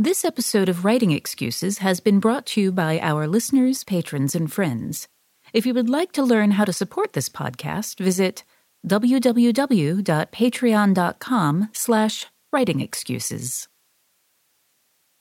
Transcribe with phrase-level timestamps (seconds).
[0.00, 4.52] This episode of Writing Excuses has been brought to you by our listeners, patrons, and
[4.52, 5.08] friends.
[5.52, 8.44] If you would like to learn how to support this podcast, visit
[8.86, 13.66] www.patreon.com slash writingexcuses.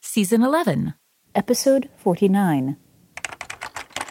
[0.04, 0.94] Season 11,
[1.34, 2.78] Episode 49.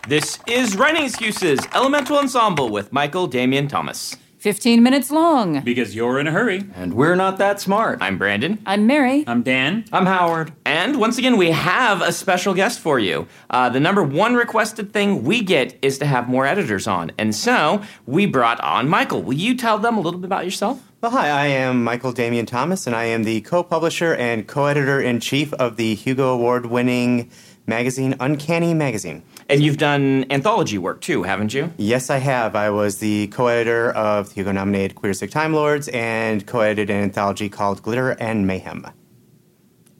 [0.08, 4.16] This is Writing Excuses, Elemental Ensemble with Michael Damian Thomas.
[4.38, 5.60] 15 minutes long.
[5.60, 6.64] Because you're in a hurry.
[6.74, 7.98] And we're not that smart.
[8.02, 8.58] I'm Brandon.
[8.66, 9.24] I'm Mary.
[9.26, 9.84] I'm Dan.
[9.92, 10.52] I'm Howard.
[10.64, 13.26] And once again, we have a special guest for you.
[13.48, 17.12] Uh, the number one requested thing we get is to have more editors on.
[17.18, 19.22] And so we brought on Michael.
[19.22, 20.82] Will you tell them a little bit about yourself?
[21.00, 24.66] Well, hi, I am Michael Damian Thomas, and I am the co publisher and co
[24.66, 27.30] editor in chief of the Hugo Award winning
[27.66, 29.22] magazine Uncanny Magazine.
[29.48, 31.72] And you've done anthology work too, haven't you?
[31.76, 32.56] Yes, I have.
[32.56, 36.60] I was the co editor of the Hugo nominated Queers Dig Time Lords and co
[36.60, 38.86] edited an anthology called Glitter and Mayhem.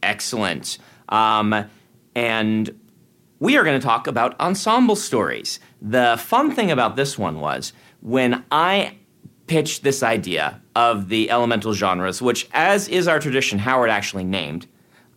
[0.03, 0.79] Excellent.
[1.09, 1.65] Um,
[2.17, 2.81] and
[3.39, 5.61] we are going to talk about ensemble stories.
[5.81, 8.97] The fun thing about this one was when I
[9.47, 14.67] pitched this idea of the elemental genres, which, as is our tradition, Howard actually named,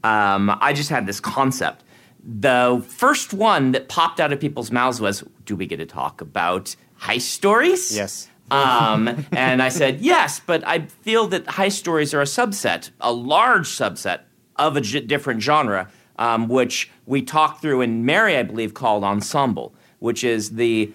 [0.04, 1.84] um, I just had this concept.
[2.24, 6.22] The first one that popped out of people's mouths was, Do we get to talk
[6.22, 7.96] about heist stories?
[7.96, 8.30] Yes.
[8.52, 13.12] Um, and I said, yes, but I feel that heist stories are a subset, a
[13.12, 14.22] large subset
[14.56, 19.04] of a j- different genre, um, which we talked through and Mary, I believe, called
[19.04, 20.92] ensemble, which is the,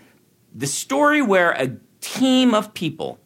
[0.54, 3.18] the story where a team of people,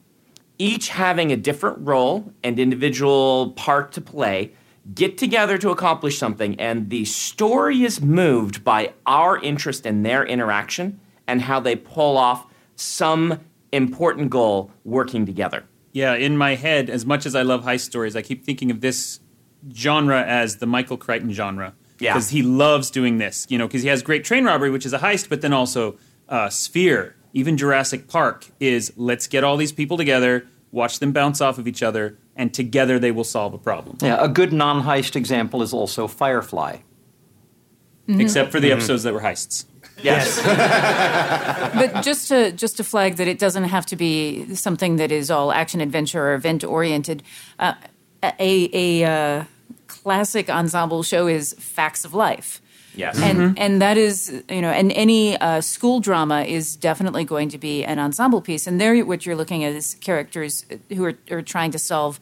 [0.59, 4.53] each having a different role and individual part to play,
[4.94, 10.25] get together to accomplish something, and the story is moved by our interest in their
[10.25, 13.41] interaction and how they pull off some
[13.72, 15.65] important goal working together.
[15.93, 18.81] Yeah, in my head, as much as I love heist stories, I keep thinking of
[18.81, 19.21] this
[19.75, 21.75] genre as the Michael Crichton genre.
[21.98, 22.15] Yeah.
[22.15, 24.93] Because he loves doing this, you know, because he has Great Train Robbery, which is
[24.93, 25.98] a heist, but then also
[26.28, 31.41] uh, Sphere, even Jurassic Park is let's get all these people together, watch them bounce
[31.41, 33.99] off of each other, and together they will solve a problem.
[34.00, 36.78] Yeah, a good non heist example is also Firefly.
[38.09, 39.66] Except for the episodes that were heists.
[40.03, 40.38] Yes.
[41.75, 45.31] But just to just to flag that it doesn't have to be something that is
[45.31, 47.22] all action adventure or event oriented.
[47.59, 47.75] Uh,
[48.22, 49.44] a a uh,
[49.87, 52.62] classic ensemble show is Facts of Life.
[52.98, 53.14] Yes.
[53.28, 54.16] And and that is
[54.56, 58.66] you know and any uh, school drama is definitely going to be an ensemble piece
[58.69, 60.64] and there what you're looking at is characters
[60.97, 62.19] who are, are trying to solve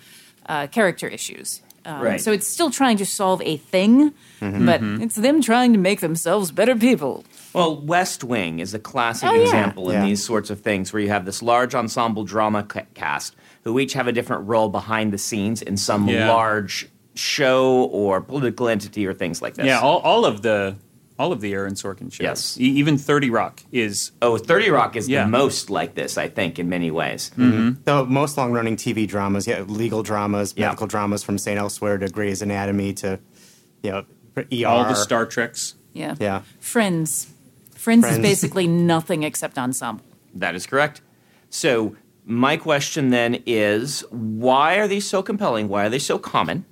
[0.49, 1.49] uh, character issues.
[1.87, 2.21] Um, Right.
[2.21, 6.51] So it's still trying to solve a thing, but it's them trying to make themselves
[6.51, 7.23] better people.
[7.55, 9.43] Well, West Wing is a classic Oh, yeah.
[9.47, 12.65] example in these sorts of things where you have this large ensemble drama
[12.95, 16.29] cast who each have a different role behind the scenes in some Yeah.
[16.35, 19.67] large show or political entity or things like this.
[19.67, 20.77] Yeah, all, all of the
[21.19, 22.21] all of the Aaron Sorkin shows.
[22.21, 22.61] Yes.
[22.61, 25.25] E- even 30 Rock is oh, 30 Rock is Yeah.
[25.25, 27.31] the most like this, I think, in many ways.
[27.37, 30.67] The most long running TV dramas, yeah, legal dramas, Yeah.
[30.67, 31.59] medical dramas from St.
[31.59, 33.19] Elsewhere to Grey's Anatomy to,
[33.83, 34.05] you know,
[34.37, 34.67] ER.
[34.67, 35.75] all the Star Treks.
[35.95, 36.17] Yeah.
[36.21, 36.43] Yeah.
[36.61, 37.29] Friends.
[37.75, 40.05] Friends, is basically nothing except ensemble.
[40.35, 41.01] That is correct.
[41.49, 45.69] So, my question then is why are these so compelling?
[45.69, 46.67] Why are they so common?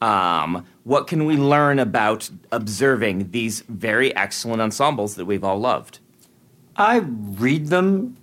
[0.00, 6.00] Um, what can we learn about observing these very excellent ensembles that we've all loved?
[6.76, 8.16] I read them.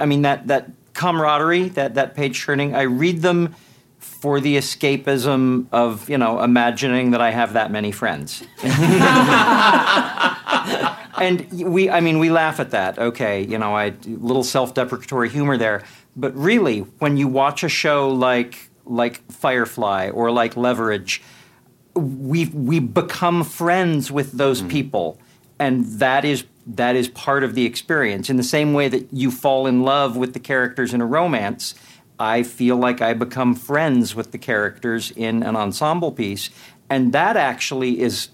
[0.00, 3.54] I mean, that, that camaraderie, that, that page turning, I read them
[3.98, 8.42] for the escapism of, you know, imagining that I have that many friends.
[11.20, 12.98] and we, I mean, we laugh at that.
[12.98, 15.82] Okay, you know, I little self-deprecatory humor there.
[16.16, 21.22] But really, when you watch a show like like Firefly or like Leverage,
[21.94, 24.68] we we become friends with those mm-hmm.
[24.68, 25.18] people,
[25.58, 28.28] and that is that is part of the experience.
[28.28, 31.74] In the same way that you fall in love with the characters in a romance,
[32.18, 36.50] I feel like I become friends with the characters in an ensemble piece,
[36.88, 38.28] and that actually is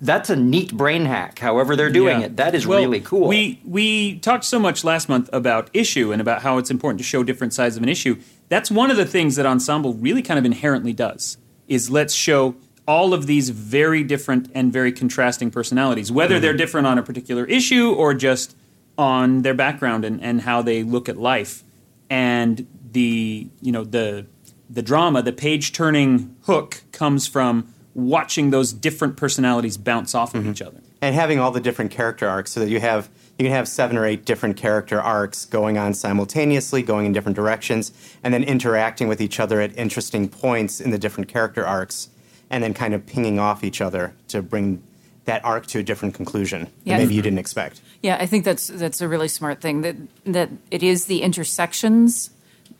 [0.00, 1.38] that's a neat brain hack.
[1.38, 2.26] However they're doing Yeah.
[2.26, 3.28] it, that is Well, really cool.
[3.28, 7.04] We we talked so much last month about issue and about how it's important to
[7.04, 8.16] show different sides of an issue.
[8.50, 11.38] That's one of the things that ensemble really kind of inherently does.
[11.68, 12.56] Is let's show
[12.86, 16.58] all of these very different and very contrasting personalities, whether they're mm-hmm.
[16.58, 18.56] different on a particular issue or just
[18.98, 21.62] on their background and, and how they look at life.
[22.10, 24.26] And the you know the
[24.68, 30.42] the drama, the page turning hook comes from watching those different personalities bounce off of
[30.42, 30.50] mm-hmm.
[30.50, 30.80] each other.
[31.00, 33.08] and having all the different character arcs so that you have
[33.40, 37.36] you can have seven or eight different character arcs going on simultaneously going in different
[37.36, 37.90] directions
[38.22, 42.10] and then interacting with each other at interesting points in the different character arcs
[42.50, 44.82] and then kind of pinging off each other to bring
[45.24, 46.96] that arc to a different conclusion Yeah.
[46.98, 49.96] that maybe you didn't expect Yeah, I think that's that's a really smart thing that
[50.26, 52.30] that it is the intersections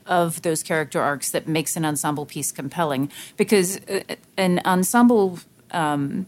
[0.04, 4.02] of those character arcs that makes an ensemble piece compelling because uh,
[4.36, 5.38] an ensemble
[5.70, 6.26] um,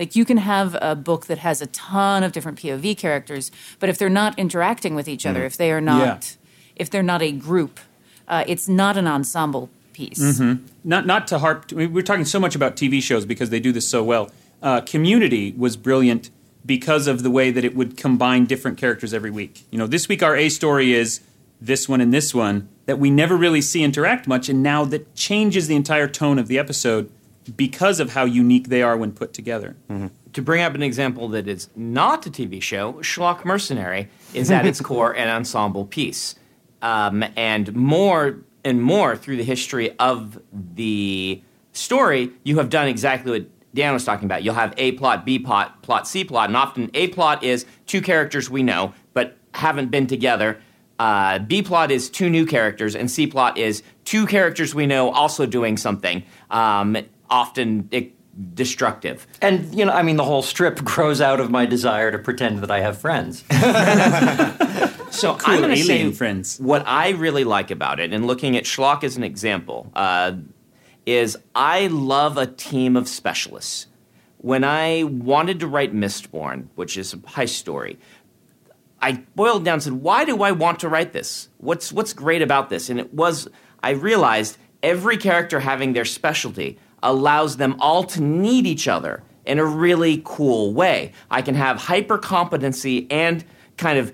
[0.00, 3.90] like you can have a book that has a ton of different POV characters, but
[3.90, 6.36] if they're not interacting with each other, if they are not,
[6.74, 7.78] if they're not a group,
[8.26, 10.40] uh, it's not an ensemble piece.
[10.82, 11.70] not not to harp.
[11.70, 14.30] We're talking so much about TV shows because they do this so well.
[14.62, 16.30] Uh, Community was brilliant
[16.64, 19.64] because of the way that it would combine different characters every week.
[19.70, 21.20] You know, this week our A story is
[21.60, 25.14] this one and this one that we never really see interact much, and now that
[25.14, 27.10] changes the entire tone of the episode
[27.56, 29.76] because of how unique they are when put together.
[30.32, 34.64] to bring up an example that is not a TV show, Schlock Mercenary is at
[34.66, 36.36] its core an ensemble piece.
[36.82, 41.42] Um, and more and more through the history of the
[41.72, 44.42] story, you have done exactly what Dan was talking about.
[44.42, 48.00] You'll have A plot, B plot, plot, C plot, and often A plot is two
[48.00, 50.60] characters we know but haven't been together.
[50.98, 55.10] Uh, B plot is two new characters, and C plot is two characters we know
[55.10, 56.96] also doing something, um,
[57.30, 58.06] often eh,
[58.54, 59.26] destructive.
[59.40, 62.60] And you know, I mean, the whole strip grows out of my desire to pretend
[62.60, 63.44] that I have friends.
[65.10, 66.58] So Cool I'm going to alien say friends.
[66.60, 70.34] what I really like about it, and looking at Schlock as an example, uh,
[71.04, 73.88] is I love a team of specialists.
[74.38, 77.98] When I wanted to write Mistborn, which is a heist story,
[79.02, 81.48] I boiled down and said, why do I want to write this?
[81.58, 82.88] What's what's great about this?
[82.88, 83.48] And it was
[83.82, 89.58] I realized every character having their specialty allows them all to need each other in
[89.58, 91.12] a really cool way.
[91.30, 93.44] I can have hyper competency and
[93.76, 94.12] kind of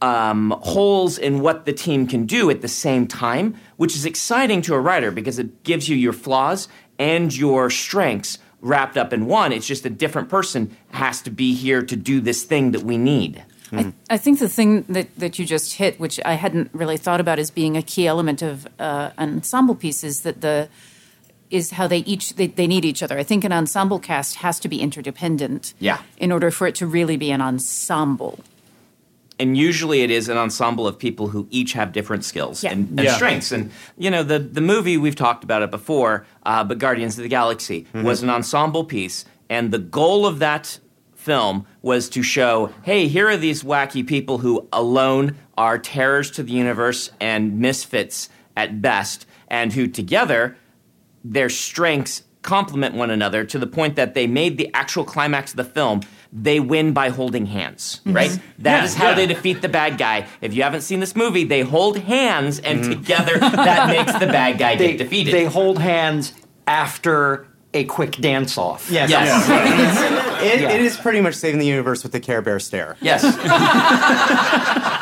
[0.00, 4.62] um, holes in what the team can do at the same time, which is exciting
[4.62, 6.68] to a writer because it gives you your flaws
[6.98, 9.52] and your strengths wrapped up in one.
[9.52, 12.96] It's just a different person has to be here to do this thing that we
[12.96, 13.44] need.
[13.70, 17.20] I, I think the thing that, that you just hit, which I hadn't really thought
[17.20, 20.68] about as being a key element of uh, an ensemble piece, is that the
[21.50, 23.18] is how they each they, they need each other.
[23.18, 25.74] I think an ensemble cast has to be interdependent.
[25.78, 26.02] Yeah.
[26.18, 28.38] In order for it to really be an ensemble.
[29.40, 32.72] and usually it is an ensemble of people who each have different skills Yeah.
[32.72, 33.14] and, and Yeah.
[33.14, 33.52] strengths.
[33.52, 37.22] And you know, the the movie we've talked about it before, uh, but Guardians of
[37.22, 40.80] the Galaxy was an ensemble piece, and the goal of that
[41.14, 46.42] film was to show, hey, here are these wacky people who alone are terrors to
[46.42, 50.56] the universe and misfits at best, and who together
[51.32, 55.56] their strengths complement one another to the point that they made the actual climax of
[55.58, 56.00] the film
[56.32, 58.14] they win by holding hands mm-hmm.
[58.14, 58.38] right?
[58.58, 59.14] That Yeah, is how yeah.
[59.14, 60.26] they defeat the bad guy.
[60.40, 62.92] If you haven't seen this movie they hold hands and mm-hmm.
[62.92, 65.34] together that makes the bad guy they, get defeated.
[65.34, 66.32] they hold hands
[66.66, 68.90] after a quick dance off.
[68.90, 70.24] yes, yes.
[70.38, 70.70] It, Yeah.
[70.70, 72.96] it is pretty much saving the universe with the care bear stare.
[73.00, 73.24] Yes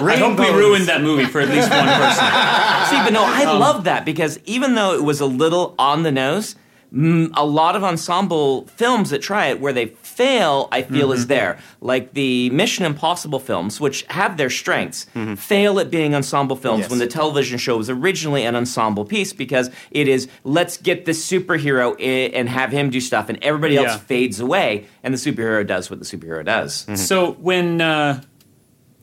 [0.00, 0.54] I hope we Rainbows.
[0.54, 2.24] ruined that movie for at least one person.
[2.90, 6.12] See, but no, I love that because even though it was a little on the
[6.12, 6.54] nose,
[6.94, 11.26] mm, a lot of ensemble films that try it where they fail, I feel, is
[11.26, 11.58] there.
[11.80, 16.90] Like the Mission Impossible films, which have their strengths, fail at being ensemble films Yes.
[16.90, 21.28] when the television show was originally an ensemble piece because it is let's get this
[21.28, 23.96] superhero i- and have him do stuff, and everybody else Yeah.
[23.98, 26.86] fades away, and the superhero does what the superhero does.
[26.94, 28.22] So when uh,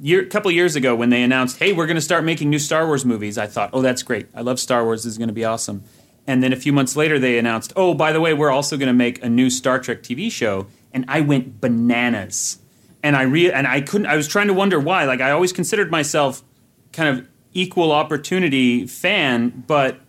[0.03, 2.85] year, couple years ago, when they announced, "Hey, we're going to start making new Star
[2.85, 4.27] Wars movies," I thought, "Oh, that's great!
[4.35, 5.03] I love Star Wars.
[5.03, 5.83] This is going to be awesome."
[6.27, 8.87] And then a few months later, they announced, "Oh, by the way, we're also going
[8.87, 12.59] to make a new Star Trek TV show," and I went bananas.
[13.01, 14.07] And I re- and I couldn't.
[14.07, 15.05] I was trying to wonder why.
[15.05, 16.43] Like I always considered myself
[16.91, 19.99] kind of equal opportunity fan, but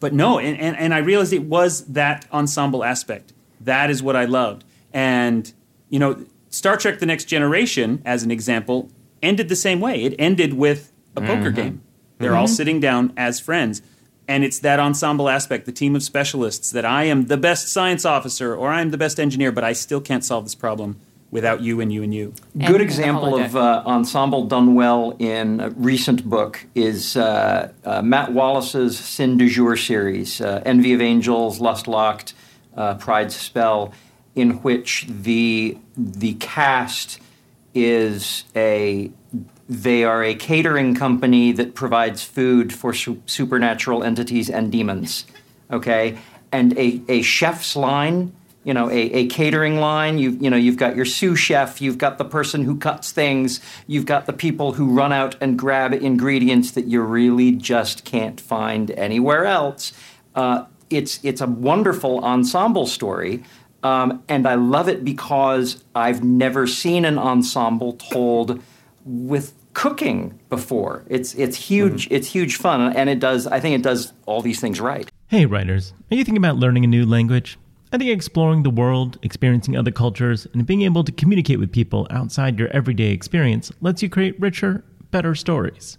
[0.00, 0.38] but no.
[0.38, 3.32] And, and and I realized it was that ensemble aspect.
[3.60, 4.64] That is what I loved.
[4.92, 5.52] And
[5.88, 8.88] you know, Star Trek: The Next Generation, as an example,
[9.24, 10.02] ended the same way.
[10.02, 11.82] It ended with a poker game.
[12.18, 13.82] They're all sitting down as friends.
[14.26, 18.04] And it's that ensemble aspect, the team of specialists, that I am the best science
[18.04, 20.98] officer or I'm the best engineer, but I still can't solve this problem
[21.30, 22.32] without you and you and you.
[22.56, 28.32] Good example of uh, ensemble done well in a recent book is uh, uh, Matt
[28.32, 32.34] Wallace's Sin du Jour series, uh, Envy of Angels, Lust Locked,
[32.76, 33.92] uh, Pride Spell,
[34.36, 37.20] in which the the cast
[37.74, 39.10] is a
[39.68, 45.24] they are a catering company that provides food for su- supernatural entities and demons.
[45.70, 46.18] Okay,
[46.52, 50.18] and a, a chef's line, you know, a, a catering line.
[50.18, 53.60] You you know, you've got your sous chef, you've got the person who cuts things,
[53.86, 58.40] you've got the people who run out and grab ingredients that you really just can't
[58.40, 59.92] find anywhere else.
[60.34, 63.42] Uh, it's it's a wonderful ensemble story.
[63.84, 68.62] Um, and I love it because I've never seen an ensemble told
[69.04, 71.04] with cooking before.
[71.08, 72.08] It's it's huge.
[72.10, 73.46] It's huge fun, and it does.
[73.46, 75.08] I think it does all these things right.
[75.26, 77.58] Hey, writers, are you thinking about learning a new language?
[77.92, 82.06] I think exploring the world, experiencing other cultures, and being able to communicate with people
[82.10, 85.98] outside your everyday experience lets you create richer, better stories.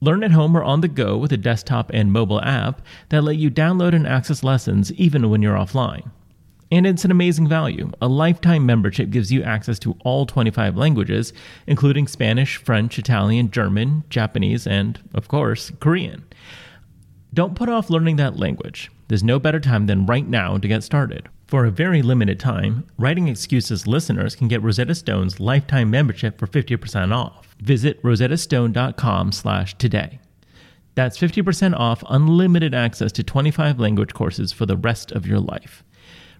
[0.00, 3.36] Learn at home or on the go with a desktop and mobile app that let
[3.36, 6.10] you download and access lessons even when you're offline.
[6.70, 7.90] And it's an amazing value.
[8.02, 11.32] A lifetime membership gives you access to all 25 languages,
[11.66, 16.24] including Spanish, French, Italian, German, Japanese, and, of course, Korean.
[17.34, 18.90] Don't put off learning that language.
[19.08, 21.28] There's no better time than right now to get started.
[21.46, 26.46] For a very limited time, Writing Excuses listeners can get Rosetta Stone's lifetime membership for
[26.46, 27.54] 50% off.
[27.60, 30.20] Visit rosettastone.com slash today.
[30.94, 35.84] That's 50% off unlimited access to 25 language courses for the rest of your life.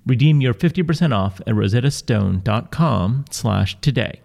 [0.07, 4.21] Redeem your 50% off at rosettastone.com slash today.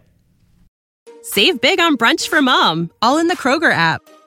[1.22, 4.02] Save big on brunch for mom, all in the Kroger app.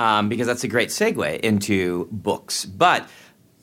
[0.00, 2.64] um, because that's a great segue into books.
[2.64, 3.06] But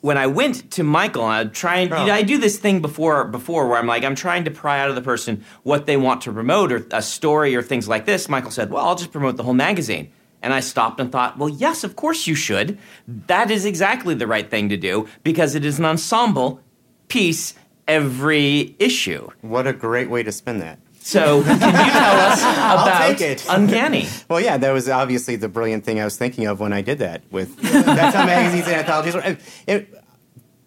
[0.00, 2.00] when I went to Michael, I trying, Oh.
[2.02, 4.78] you know, I do this thing before before where I'm like, I'm trying to pry
[4.80, 8.04] out of the person what they want to promote or a story or things like
[8.06, 8.28] this.
[8.28, 11.48] Michael said, "Well, I'll just promote the whole magazine." And I stopped and thought, well,
[11.48, 12.78] yes, of course you should.
[13.26, 16.60] That is exactly the right thing to do because it is an ensemble
[17.08, 17.54] piece
[17.88, 19.30] every issue.
[19.40, 20.78] What a great way to spin that.
[21.08, 23.46] So, can you tell us about it.
[23.48, 24.06] Uncanny?
[24.28, 26.98] Well, yeah, that was obviously the brilliant thing I was thinking of when I did
[26.98, 29.14] that with that's how magazines and anthologies.
[29.14, 30.04] It, it,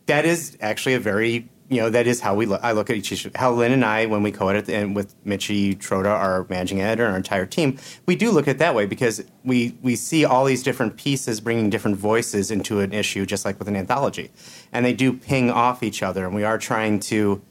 [0.07, 2.60] that is actually a very you know that is how we look.
[2.63, 3.29] I look at each issue.
[3.36, 7.12] How Lynne and I, when we co-edit and with Michi Trota, our managing editor, and
[7.12, 10.45] our entire team, we do look at it that way because we we see all
[10.45, 14.31] these different pieces bringing different voices into an issue, just like with an anthology,
[14.74, 17.43] and they do ping off each other, and we are trying to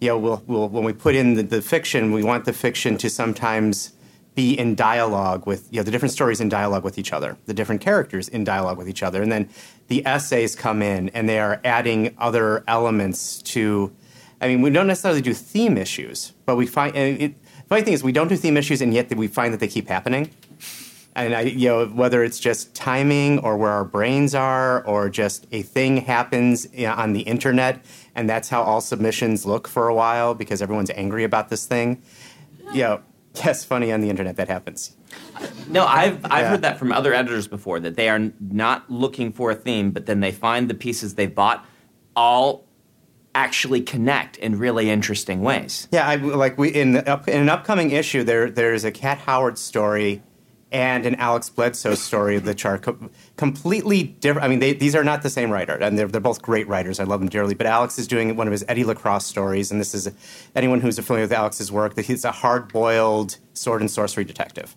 [0.00, 2.96] you know, we'll, we'll, when we put in the, the fiction, we want the fiction
[2.98, 3.92] to sometimes
[4.34, 7.54] be in dialogue with, you know, the different stories in dialogue with each other, the
[7.54, 9.22] different characters in dialogue with each other.
[9.22, 9.48] And then
[9.88, 13.92] the essays come in and they are adding other elements to,
[14.40, 17.92] I mean, we don't necessarily do theme issues, but we find, it, the funny thing
[17.92, 20.30] is we don't do theme issues and yet we find that they keep happening.
[21.16, 25.46] And I, you know, whether it's just timing or where our brains are, or just
[25.50, 29.88] a thing happens you know, on the internet, and that's how all submissions look for
[29.88, 32.02] a while because everyone's angry about this thing.
[32.72, 33.00] You know,
[33.34, 34.96] yes, funny on the internet that happens.
[35.68, 36.48] No, I've I've Yeah.
[36.50, 40.06] heard that from other editors before that they are not looking for a theme, but
[40.06, 41.64] then they find the pieces they've bought
[42.16, 42.64] all
[43.34, 45.86] actually connect in really interesting ways.
[45.92, 49.18] Yeah, I, like we in, the up, in an upcoming issue, there there's a Cat
[49.18, 50.22] Howard story
[50.72, 54.44] and an Alex Bledsoe story that are co- completely different.
[54.44, 57.00] I mean, they, these are not the same writer, and they're, they're both great writers.
[57.00, 57.54] I love them dearly.
[57.54, 60.10] But Alex is doing one of his Eddie Lacrosse stories, and this is
[60.54, 61.94] anyone who's familiar with Alex's work.
[61.94, 64.76] That he's a hard-boiled sword and sorcery detective,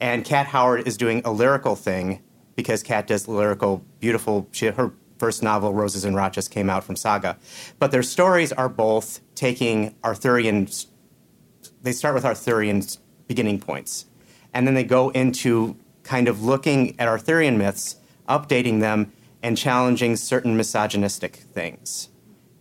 [0.00, 2.22] and Kat Howard is doing a lyrical thing
[2.56, 4.48] because Cat does lyrical, beautiful.
[4.52, 7.38] She, her first novel, Roses and Rochas, came out from Saga,
[7.78, 10.66] but their stories are both taking Arthurian
[11.82, 12.82] they start with Arthurian
[13.26, 14.06] beginning points.
[14.52, 17.96] And then they go into kind of looking at Arthurian myths,
[18.28, 22.08] updating them, and challenging certain misogynistic things.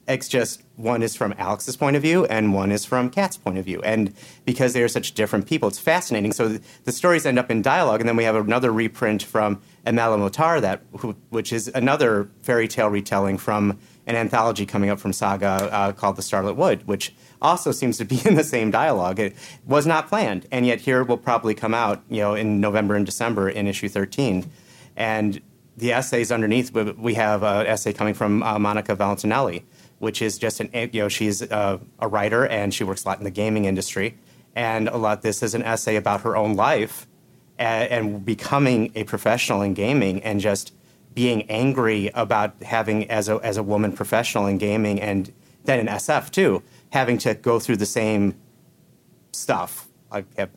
[0.08, 3.60] It's just one is from Alex's point of view and one is from Kat's point
[3.60, 3.80] of view.
[3.84, 4.12] And
[4.44, 6.32] because they're such different people, it's fascinating.
[6.32, 10.14] So the, stories end up in dialogue, and then we have another reprint from Amal
[10.14, 10.82] El-Mohtar, that,
[11.30, 13.78] which is another fairy tale retelling from
[14.10, 17.14] an anthology coming up from Saga uh, called The Starlit Wood, which
[17.44, 19.20] also seems to be in the same dialogue.
[19.20, 19.36] It
[19.66, 22.96] was not planned, and yet here it will probably come out, you know, in November
[22.96, 24.50] and December in issue 13.
[24.96, 25.40] And
[25.78, 29.64] the essays underneath, we have an essay coming from uh, Monica Valentinelli,
[30.00, 33.20] which is just an, you know, she's a, a, writer and she works a lot
[33.20, 34.18] in the gaming industry.
[34.56, 37.08] And a lot, this is an essay about her own life
[37.60, 40.74] and, and becoming a professional in gaming and just
[41.20, 45.34] being angry about having, as a, as a woman professional in gaming and
[45.66, 48.36] then in SF too, having to go through the same
[49.34, 49.88] stuff.
[50.12, 50.50] I have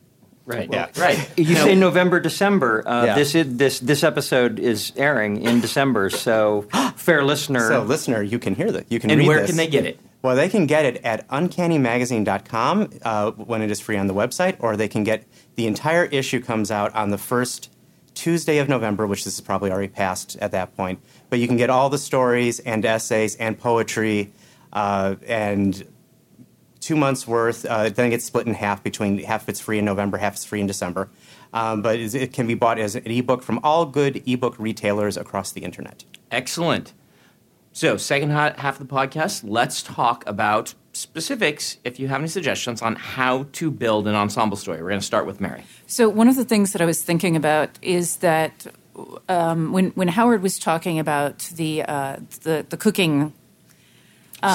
[0.45, 0.69] Right.
[0.73, 0.88] Yeah.
[0.97, 1.19] Right.
[1.38, 2.83] You say November, December.
[2.87, 3.14] Uh, Yeah.
[3.14, 6.11] This is this this episode is airing in December.
[6.11, 6.66] So,
[6.97, 8.85] fair listener, So, listener, you can hear that.
[8.90, 9.50] You can And read where this.
[9.50, 9.99] can they get it?
[10.23, 14.57] Well, they can get it at uncannymagazine.com uh, when it is free on the website,
[14.61, 15.25] or they can get
[15.57, 17.71] the entire issue comes out on the first
[18.14, 21.00] Tuesday of November, which this is probably already passed at that point.
[21.31, 24.33] But you can get all the stories and essays and poetry
[24.73, 25.87] uh, and
[26.81, 27.64] two months worth.
[27.64, 30.35] Uh, then it gets split in half between half of it's free in November, half
[30.35, 31.09] is free in December.
[31.54, 35.52] Um, but it can be bought as an ebook from all good ebook retailers across
[35.52, 36.04] the internet.
[36.31, 36.92] Excellent.
[37.73, 41.79] So, second half of the podcast, let's talk about specifics.
[41.85, 45.07] If you have any suggestions on how to build an ensemble story, we're going to
[45.07, 45.65] start with Mary.
[45.87, 48.67] So one of the things that I was thinking about is that
[49.29, 53.33] um, when when Howard was talking about the uh, the, the cooking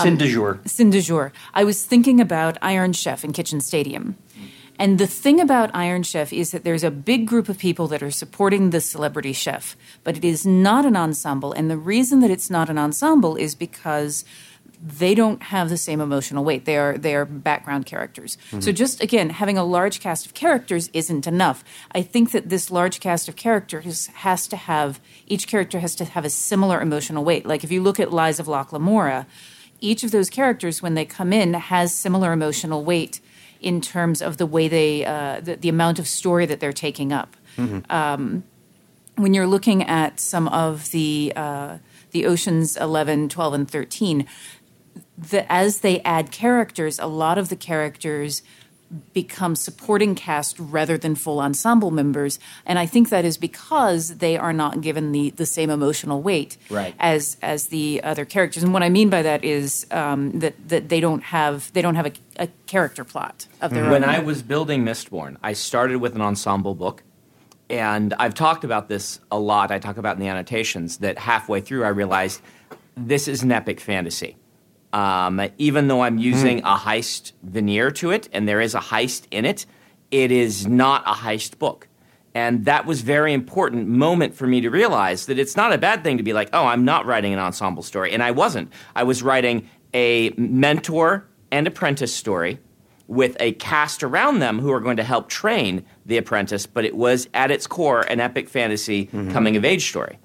[0.03, 0.60] Sin du Jour.
[0.65, 1.32] Sin du Jour.
[1.53, 4.17] I was thinking about Iron Chef in Kitchen Stadium.
[4.79, 8.03] And the thing about Iron Chef is that there's a big group of people that
[8.03, 11.51] are supporting the celebrity chef, but it is not an ensemble.
[11.51, 14.24] And the reason that it's not an ensemble is because
[14.86, 16.65] they don't have the same emotional weight.
[16.65, 18.38] They are they are background characters.
[18.60, 21.63] So just again, having a large cast of characters isn't enough.
[21.93, 26.06] I think that this large cast of characters has to have each character has to
[26.06, 27.45] have a similar emotional weight.
[27.45, 29.25] Like if you look at Lies of Locke Lamora,
[29.82, 33.19] each of those characters when they come in has similar emotional weight
[33.60, 37.12] in terms of the way they uh, the, the amount of story that they're taking
[37.12, 37.36] up
[37.89, 38.43] Um,
[39.15, 41.78] when you're looking at some of the uh,
[42.12, 44.28] the oceans 11 12 and 13
[45.17, 48.41] the, as they add characters a lot of the characters
[49.13, 54.38] become supporting cast rather than full ensemble members and i think that is because they
[54.38, 56.95] are not given the, the same emotional weight Right.
[56.97, 60.88] as as the other characters and what i mean by that is um, that that
[60.88, 64.19] they don't have they don't have a, a character plot of their own When I
[64.19, 67.03] was building Mistborn, I started with an ensemble book.
[67.69, 69.71] And I've talked about this a lot.
[69.71, 72.39] I talk about in the annotations that halfway through I realized
[72.95, 74.38] this is an epic fantasy.
[74.93, 79.26] Um, even though I'm using a heist veneer to it and there is a heist
[79.32, 79.65] in it,
[80.12, 81.88] it is not a heist book.
[82.34, 86.04] And that was very important moment for me to realize that it's not a bad
[86.04, 88.12] thing to be like, oh, I'm not writing an ensemble story.
[88.13, 88.71] And I wasn't.
[88.95, 92.60] I was writing a mentor and apprentice story
[93.08, 96.95] with a cast around them who are going to help train the apprentice, but it
[96.95, 100.19] was at its core an epic fantasy coming of age story.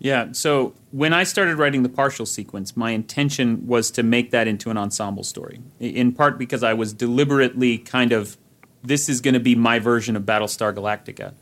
[0.00, 0.32] Yeah.
[0.32, 4.70] So when I started writing the partial sequence, my intention was to make that into
[4.70, 5.60] an ensemble story.
[5.78, 8.38] In part because I was deliberately kind of,
[8.82, 11.34] this is going to be my version of Battlestar Galactica,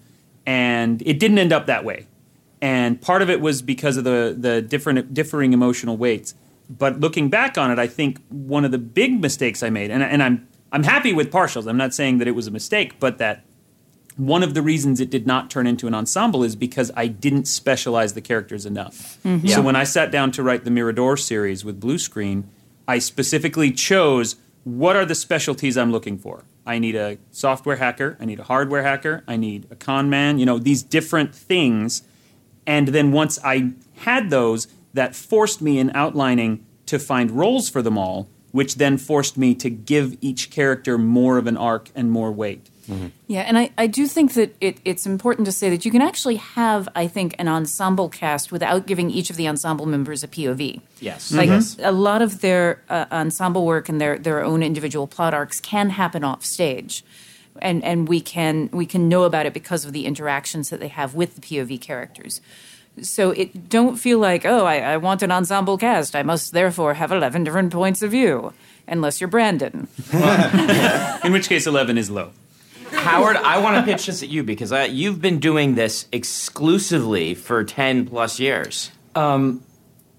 [0.45, 2.09] and it didn't end up that way.
[2.61, 6.35] And part of it was because of the the different differing emotional weights.
[6.69, 10.03] But looking back on it, I think one of the big mistakes I made, and,
[10.03, 11.69] and I'm I'm happy with partials.
[11.69, 13.45] I'm not saying that it was a mistake, but that
[14.19, 17.47] one of the reasons it did not turn into an ensemble is because I didn't
[17.47, 19.19] specialize the characters enough.
[19.25, 19.47] Mm-hmm.
[19.47, 19.57] Yeah.
[19.57, 22.51] So when I sat down to write the Mirador series with Blue Screen,
[22.87, 26.45] I specifically chose what are the specialties I'm looking for.
[26.67, 30.39] I need a software hacker, I need a hardware hacker, I need a con man,
[30.39, 32.03] you know, these different things.
[32.67, 37.83] And then once I had those, that forced me in outlining to find roles for
[37.83, 42.11] them all, which then forced me to give each character more of an arc and
[42.11, 42.69] more weight.
[43.27, 46.01] Yeah, and I, I do think that it, it's important to say that you can
[46.03, 50.29] actually have, I think, an ensemble cast without giving each of the ensemble members a
[50.29, 50.81] POV.
[51.01, 51.31] Yes.
[51.33, 51.77] Like Yes.
[51.83, 55.91] a lot of their uh, ensemble work and their, their own individual plot arcs can
[55.91, 57.05] happen off stage.
[57.61, 60.89] And, and we can we can know about it because of the interactions that they
[60.89, 62.41] have with the POV characters.
[63.03, 66.95] So it don't feel like oh I, I want an ensemble cast I must therefore
[66.95, 68.53] have eleven different points of view
[68.87, 69.89] unless you're Brandon.
[71.25, 72.31] In which case, 11 is low.
[72.93, 77.35] Howard, I want to pitch this at you because I, you've been doing this exclusively
[77.35, 78.91] for 10 plus years.
[79.15, 79.63] Um,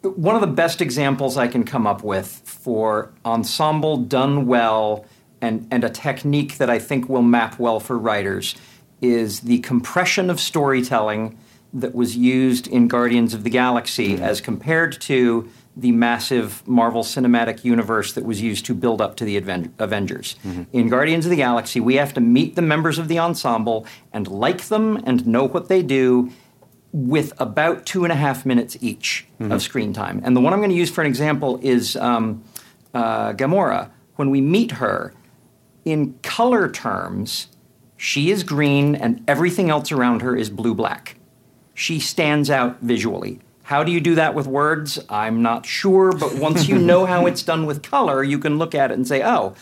[0.01, 5.05] one of the best examples I can come up with for ensemble done well
[5.41, 8.55] and, and a technique that I think will map well for writers
[9.01, 11.37] is the compression of storytelling
[11.73, 14.23] that was used in Guardians of the Galaxy mm-hmm.
[14.23, 19.25] as compared to the massive Marvel Cinematic Universe that was used to build up to
[19.25, 20.35] the Aven- Avengers.
[20.73, 24.27] In Guardians of the Galaxy, we have to meet the members of the ensemble and
[24.27, 26.31] like them and know what they do
[26.91, 30.21] with about two and a half minutes each of screen time.
[30.23, 32.43] And the one I'm going to use for an example is um,
[32.93, 33.91] uh, Gamora.
[34.15, 35.13] When we meet her,
[35.85, 37.47] in color terms,
[37.95, 41.15] she is green and everything else around her is blue black.
[41.73, 43.39] She stands out visually.
[43.69, 44.97] How do you do that with words?
[45.09, 48.73] I'm not sure, but once you know how it's done with color, you can look
[48.73, 49.53] at it and say, "Oh,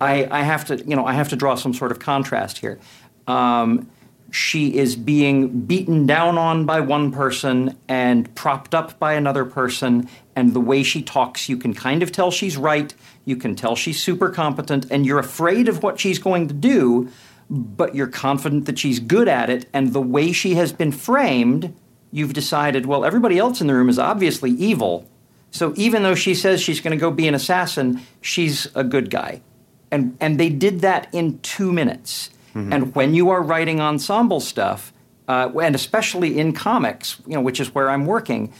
[0.00, 2.80] I, I have to, you know, I have to draw some sort of contrast here."
[3.28, 3.88] Um,
[4.32, 10.08] she is being beaten down on by one person and propped up by another person,
[10.34, 12.92] and the way she talks, you can kind of tell she's right.
[13.26, 17.08] You can tell she's super competent, and you're afraid of what she's going to do,
[17.48, 19.68] but you're confident that she's good at it.
[19.72, 21.72] And the way she has been framed,
[22.12, 25.08] you've decided, well, everybody else in the room is obviously evil.
[25.50, 29.10] So even though she says she's going to go be an assassin, she's a good
[29.10, 29.42] guy.
[29.90, 32.30] And, and they did that in two minutes.
[32.72, 34.92] And when you are writing ensemble stuff,
[35.26, 38.52] uh, and especially in comics, you know, which is where I'm working,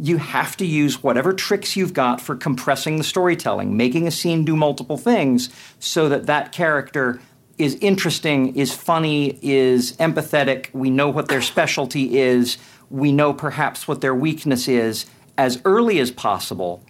[0.00, 4.44] you have to use whatever tricks you've got for compressing the storytelling, making a scene
[4.44, 7.20] do multiple things, so that that character
[7.58, 10.72] is interesting, is funny, is empathetic.
[10.72, 12.56] We know what their specialty is.
[12.94, 16.80] We know perhaps what their weakness is as early as possible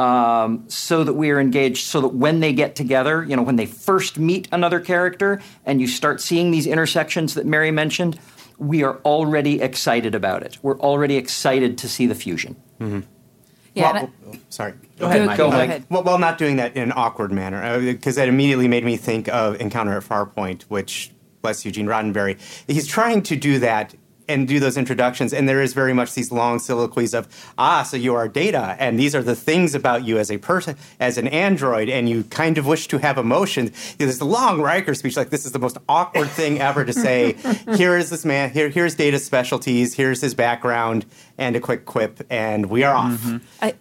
[0.00, 3.54] um, so that we are engaged, so that when they get together, you know, when
[3.54, 8.18] they first meet another character and you start seeing these intersections that Mary mentioned,
[8.58, 10.58] we are already excited about it.
[10.62, 12.56] We're already excited to see the fusion.
[12.80, 14.72] Yeah, Well- I- oh, sorry.
[14.98, 15.36] Go ahead, Go- Mike.
[15.38, 15.68] go Mike.
[15.68, 15.84] ahead.
[15.90, 19.28] Well, while not doing that in an awkward manner, because that immediately made me think
[19.28, 23.94] of Encounter at Farpoint, which, bless Eugene Roddenberry, he's trying to do that
[24.32, 27.96] and do those introductions, and there is very much these long soliloquies of, ah, so
[27.96, 31.28] you are data, and these are the things about you as a person, as an
[31.28, 33.94] android, and you kind of wish to have emotions.
[33.98, 37.36] There's a long Riker speech, like this is the most awkward thing ever to say.
[37.76, 41.06] Here is this man, here, here's Data's specialties, here's his background,
[41.38, 43.20] and a quick quip, and we are off.
[43.60, 43.74] I,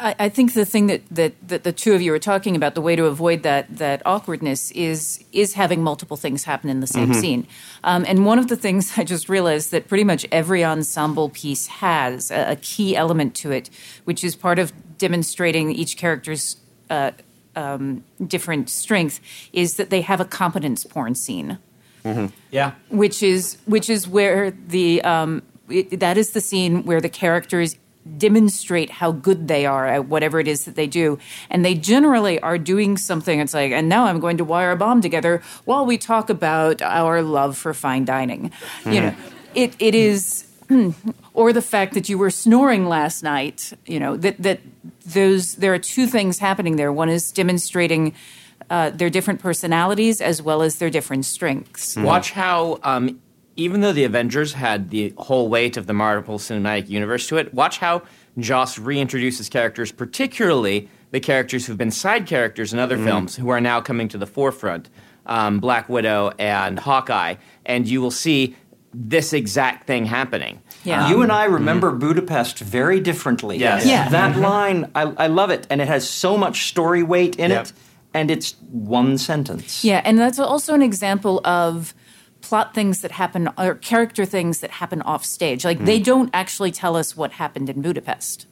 [0.00, 2.74] I I think the thing that, that, that the two of you are talking about,
[2.74, 6.86] the way to avoid that that awkwardness is is having multiple things happen in the
[6.86, 7.46] same scene.
[7.84, 11.66] Um, and one of the things I just realized that pretty much every ensemble piece
[11.66, 13.70] has a, a key element to it,
[14.04, 16.56] which is part of demonstrating each character's
[16.90, 17.10] uh,
[17.56, 19.20] um, different strength,
[19.52, 21.58] is that they have a competence porn scene
[22.50, 22.72] Yeah.
[22.88, 27.76] which is which is where the um, it, that is the scene where the characters
[28.18, 31.18] demonstrate how good they are at whatever it is that they do.
[31.48, 33.40] And they generally are doing something.
[33.40, 36.82] It's like and now i'm going to wire a bomb together while we talk about
[36.82, 38.50] our love for fine dining.
[38.84, 39.14] You know
[39.54, 40.90] it, it is hmm,
[41.34, 44.60] or the fact that you were snoring last night you know that that
[45.06, 46.92] those there are two things happening there.
[46.92, 48.14] One is demonstrating
[48.68, 51.96] uh, their different personalities as well as their different strengths.
[51.96, 53.20] Watch how, um,
[53.60, 57.52] even though the Avengers had the whole weight of the Marvel Cinematic Universe to it,
[57.52, 58.02] watch how
[58.38, 63.06] Joss reintroduces characters, particularly the characters who've been side characters in other mm-hmm.
[63.06, 64.88] films, who are now coming to the forefront
[65.26, 67.34] um, Black Widow and Hawkeye.
[67.66, 68.56] And you will see
[68.94, 70.62] this exact thing happening.
[70.82, 71.04] Yeah.
[71.04, 72.00] Um, you and I remember mm.
[72.00, 73.58] Budapest very differently.
[73.58, 73.84] Yes.
[73.84, 74.08] Yeah.
[74.08, 74.42] That mm-hmm.
[74.42, 75.66] line, I, I love it.
[75.68, 77.66] And it has so much story weight in Yep.
[77.66, 77.72] it,
[78.14, 79.84] and it's one sentence.
[79.84, 81.94] Yeah, and that's also an example of
[82.50, 85.64] plot things that happen or character things that happen off stage.
[85.64, 88.46] Like they don't actually tell us what happened in Budapest.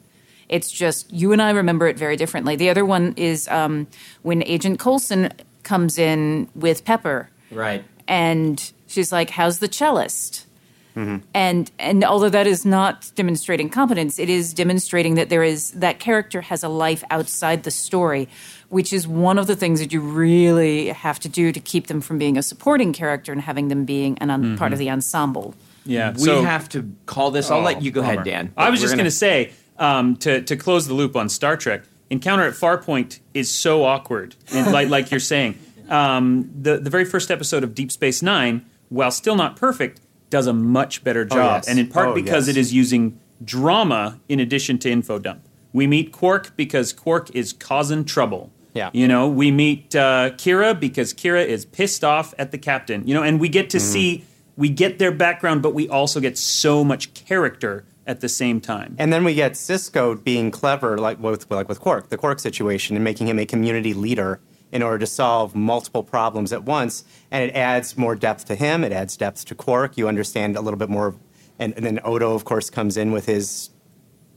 [0.47, 2.55] It's just you and I remember it very differently.
[2.55, 3.87] The other one is um,
[4.21, 5.33] when Agent Coulson
[5.63, 7.83] comes in with Pepper, Right.
[8.07, 10.45] and she's like, "How's the cellist?"
[10.95, 15.99] And and although that is not demonstrating competence, it is demonstrating that there is that
[15.99, 18.27] character has a life outside the story,
[18.67, 22.01] which is one of the things that you really have to do to keep them
[22.01, 25.53] from being a supporting character and having them being an un- part of the ensemble.
[25.85, 27.49] Yeah, We so- have to call this.
[27.49, 28.51] I'll let you go ahead, Dan.
[28.57, 31.83] I was just going to say um, to to close the loop on Star Trek.
[32.09, 35.57] Encounter at Farpoint is so awkward, and like like you're saying,
[35.89, 40.47] um, the the very first episode of Deep Space Nine, while still not perfect, does
[40.47, 41.67] a much better job, yes.
[41.67, 42.55] and in part Oh, because yes.
[42.55, 45.41] it is using drama in addition to info dump.
[45.73, 48.51] We meet Quark because Quark is causing trouble.
[48.73, 48.89] Yeah.
[48.93, 53.07] You know, we meet uh, Kira because Kira is pissed off at the captain.
[53.07, 54.23] You know, and we get to see
[54.55, 58.95] we get their background, but we also get so much character at the same time.
[58.99, 62.95] And then we get Sisko being clever, like with like with Quark, the Quark situation,
[62.95, 64.39] and making him a community leader
[64.71, 67.03] in order to solve multiple problems at once.
[67.31, 68.83] And it adds more depth to him.
[68.83, 69.97] It adds depth to Quark.
[69.97, 71.15] You understand a little bit more.
[71.57, 73.71] And, and then Odo, of course, comes in with his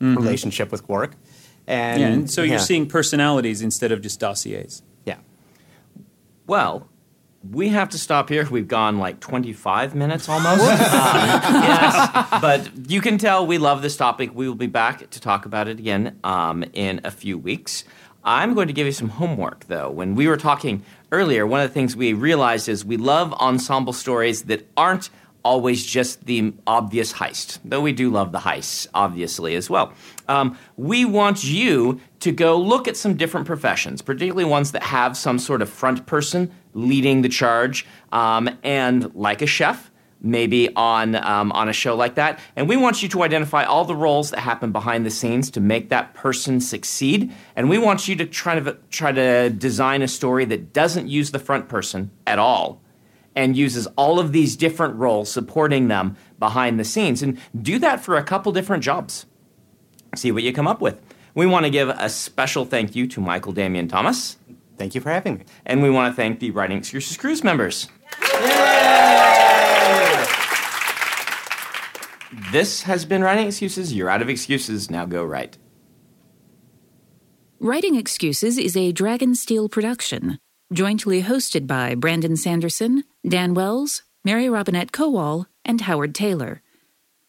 [0.01, 1.15] relationship with Quark.
[1.67, 2.51] And, yeah, and so yeah.
[2.51, 4.83] you're seeing personalities instead of just dossiers.
[5.05, 5.19] Yeah.
[6.47, 6.89] Well,
[7.49, 8.49] we have to stop here.
[8.49, 10.63] We've gone like 25 minutes almost.
[10.63, 10.69] Um,
[11.63, 14.31] yes, but you can tell we love this topic.
[14.35, 17.85] We will be back to talk about it again um, in a few weeks.
[18.25, 19.91] I'm going to give you some homework, though.
[19.91, 23.93] When we were talking earlier, one of the things we realized is we love ensemble
[23.93, 25.11] stories that aren't
[25.45, 29.93] always just the obvious heist, though we do love the heists, obviously, as well.
[30.29, 35.17] Um, we want you to go look at some different professions, particularly ones that have
[35.17, 39.91] some sort of front person leading the charge, um, and like a chef,
[40.23, 42.39] maybe on um, on a show like that.
[42.57, 45.61] And we want you to identify all the roles that happen behind the scenes to
[45.61, 47.33] make that person succeed.
[47.57, 51.33] And we want you to try to try to design a story that doesn't use
[51.33, 52.81] the front person at all
[53.35, 58.01] and uses all of these different roles supporting them behind the scenes and do that
[58.01, 59.27] for a couple different jobs.
[60.15, 61.01] See what you come up with.
[61.35, 64.37] We want to give a special thank you to Michael Damian Thomas.
[64.77, 65.45] Thank you for having me.
[65.65, 67.89] And we want to thank the Writing Excuses Cruise members.
[72.51, 73.93] This has been Writing Excuses.
[73.93, 74.91] You're out of excuses.
[74.91, 75.59] Now go write.
[77.61, 80.39] Writing Excuses is a Dragonsteel production,
[80.73, 86.61] jointly hosted by Brandon Sanderson, Dan Wells, Mary Robinette Kowal, and Howard Tayler.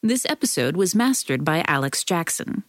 [0.01, 2.63] This episode was mastered by Alex Jackson.